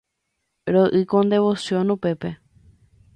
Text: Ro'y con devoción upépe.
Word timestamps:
Ro'y 0.73 1.05
con 1.05 1.29
devoción 1.29 1.91
upépe. 1.91 2.39